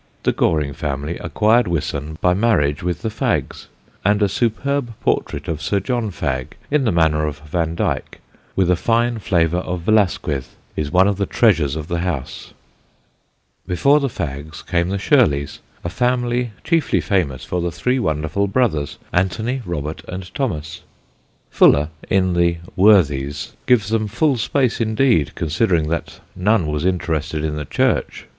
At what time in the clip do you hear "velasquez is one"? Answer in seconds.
9.81-11.07